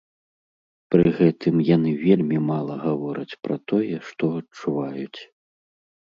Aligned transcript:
Пры 0.93 1.03
гэтым 1.17 1.55
яны 1.75 1.91
вельмі 2.05 2.39
мала 2.51 2.77
гавораць 2.85 3.37
пра 3.43 3.57
тое, 3.73 3.95
што 4.07 4.31
адчуваюць. 4.39 5.21